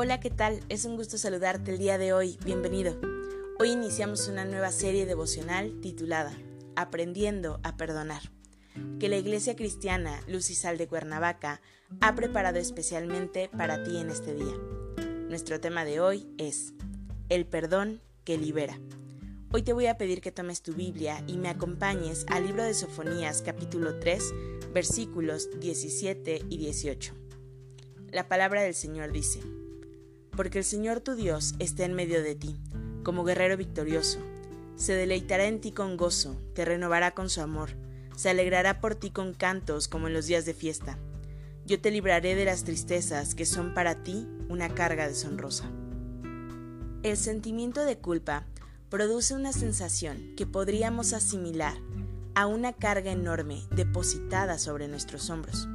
[0.00, 0.60] Hola, ¿qué tal?
[0.68, 2.38] Es un gusto saludarte el día de hoy.
[2.44, 2.96] Bienvenido.
[3.58, 6.38] Hoy iniciamos una nueva serie devocional titulada
[6.76, 8.22] Aprendiendo a Perdonar,
[9.00, 11.60] que la Iglesia Cristiana Luz y Sal de Cuernavaca
[12.00, 14.54] ha preparado especialmente para ti en este día.
[15.28, 16.74] Nuestro tema de hoy es
[17.28, 18.78] El perdón que libera.
[19.52, 22.74] Hoy te voy a pedir que tomes tu Biblia y me acompañes al libro de
[22.74, 24.32] Sofonías capítulo 3
[24.72, 27.14] versículos 17 y 18.
[28.12, 29.40] La palabra del Señor dice,
[30.38, 32.60] porque el Señor tu Dios está en medio de ti,
[33.02, 34.20] como guerrero victorioso.
[34.76, 37.70] Se deleitará en ti con gozo, te renovará con su amor,
[38.14, 40.96] se alegrará por ti con cantos como en los días de fiesta.
[41.66, 45.72] Yo te libraré de las tristezas que son para ti una carga deshonrosa.
[47.02, 48.46] El sentimiento de culpa
[48.90, 51.74] produce una sensación que podríamos asimilar
[52.36, 55.66] a una carga enorme depositada sobre nuestros hombros.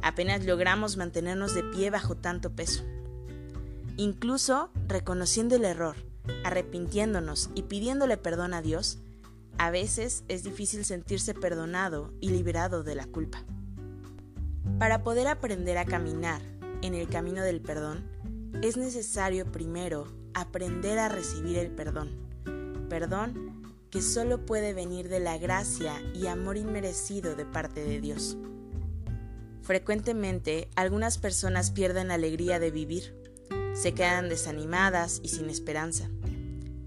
[0.00, 2.84] Apenas logramos mantenernos de pie bajo tanto peso.
[3.96, 5.96] Incluso reconociendo el error,
[6.44, 8.98] arrepintiéndonos y pidiéndole perdón a Dios,
[9.58, 13.44] a veces es difícil sentirse perdonado y liberado de la culpa.
[14.78, 16.40] Para poder aprender a caminar
[16.80, 18.08] en el camino del perdón,
[18.62, 22.10] es necesario primero aprender a recibir el perdón.
[22.88, 28.38] Perdón que solo puede venir de la gracia y amor inmerecido de parte de Dios.
[29.60, 33.21] Frecuentemente, algunas personas pierden la alegría de vivir
[33.74, 36.08] se quedan desanimadas y sin esperanza.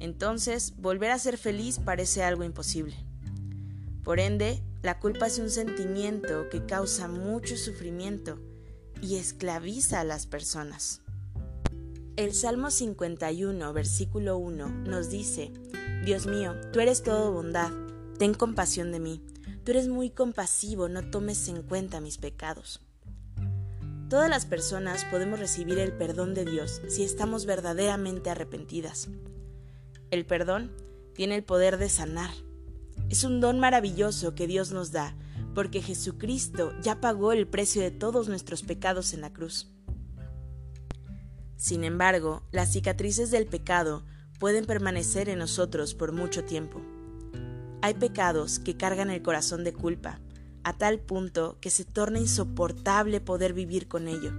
[0.00, 2.96] Entonces, volver a ser feliz parece algo imposible.
[4.02, 8.40] Por ende, la culpa es un sentimiento que causa mucho sufrimiento
[9.00, 11.02] y esclaviza a las personas.
[12.16, 15.52] El Salmo 51, versículo 1 nos dice,
[16.04, 17.70] Dios mío, tú eres todo bondad,
[18.18, 19.22] ten compasión de mí,
[19.64, 22.80] tú eres muy compasivo, no tomes en cuenta mis pecados.
[24.12, 29.08] Todas las personas podemos recibir el perdón de Dios si estamos verdaderamente arrepentidas.
[30.10, 30.70] El perdón
[31.14, 32.28] tiene el poder de sanar.
[33.08, 35.16] Es un don maravilloso que Dios nos da,
[35.54, 39.72] porque Jesucristo ya pagó el precio de todos nuestros pecados en la cruz.
[41.56, 44.04] Sin embargo, las cicatrices del pecado
[44.38, 46.82] pueden permanecer en nosotros por mucho tiempo.
[47.80, 50.20] Hay pecados que cargan el corazón de culpa,
[50.64, 54.32] a tal punto que se torna insoportable poder vivir con ello.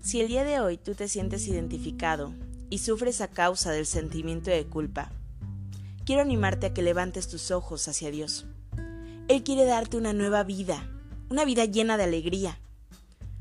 [0.00, 2.32] Si el día de hoy tú te sientes identificado
[2.70, 5.10] y sufres a causa del sentimiento de culpa,
[6.04, 8.46] quiero animarte a que levantes tus ojos hacia Dios.
[9.28, 10.88] Él quiere darte una nueva vida,
[11.28, 12.58] una vida llena de alegría.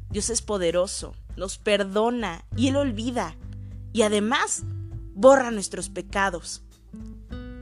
[0.09, 3.35] Dios es poderoso, nos perdona y Él olvida
[3.93, 4.63] y además
[5.13, 6.63] borra nuestros pecados.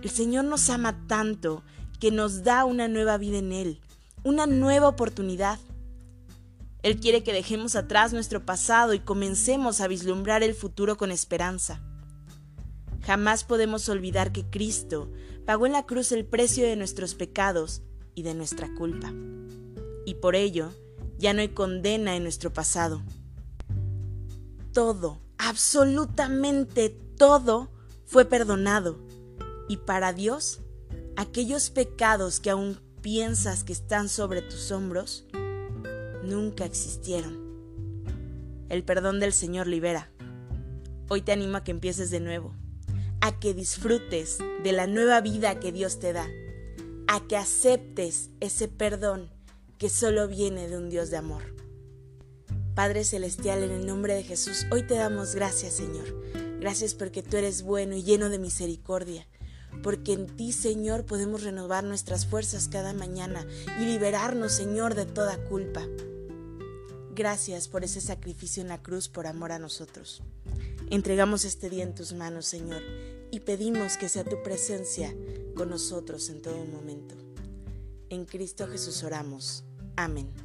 [0.02, 1.64] El Señor nos ama tanto
[2.00, 3.82] que nos da una nueva vida en Él
[4.26, 5.60] una nueva oportunidad.
[6.82, 11.82] Él quiere que dejemos atrás nuestro pasado y comencemos a vislumbrar el futuro con esperanza.
[13.04, 15.12] Jamás podemos olvidar que Cristo
[15.46, 17.84] pagó en la cruz el precio de nuestros pecados
[18.16, 19.14] y de nuestra culpa.
[20.08, 20.72] Y por ello,
[21.20, 23.04] ya no hay condena en nuestro pasado.
[24.74, 27.70] Todo, absolutamente todo,
[28.06, 28.98] fue perdonado.
[29.70, 30.62] Y para Dios,
[31.16, 35.28] aquellos pecados que aún piensas que están sobre tus hombros
[36.24, 37.38] nunca existieron.
[38.68, 40.10] El perdón del Señor libera.
[41.08, 42.56] Hoy te animo a que empieces de nuevo,
[43.22, 46.28] a que disfrutes de la nueva vida que Dios te da,
[47.06, 49.30] a que aceptes ese perdón
[49.78, 51.44] que solo viene de un Dios de amor.
[52.74, 56.24] Padre Celestial, en el nombre de Jesús, hoy te damos gracias, Señor.
[56.60, 59.28] Gracias porque tú eres bueno y lleno de misericordia
[59.84, 63.46] porque en ti, Señor, podemos renovar nuestras fuerzas cada mañana
[63.80, 65.86] y liberarnos, Señor, de toda culpa.
[67.16, 70.22] Gracias por ese sacrificio en la cruz por amor a nosotros.
[70.90, 72.82] Entregamos este día en tus manos, Señor,
[73.32, 75.16] y pedimos que sea tu presencia
[75.56, 77.16] con nosotros en todo momento.
[78.10, 79.64] En Cristo Jesús oramos.
[79.96, 80.45] Amén.